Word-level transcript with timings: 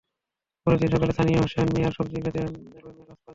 পরের 0.67 0.79
দিন 0.81 0.89
সকালে 0.93 1.13
স্থানীয় 1.13 1.39
হোসেন 1.41 1.67
মিয়ার 1.73 1.95
সবজিখেতে 1.97 2.39
রহিমার 2.39 2.83
লাশ 2.83 2.87
পাওয়া 2.97 3.05
যায়। 3.17 3.19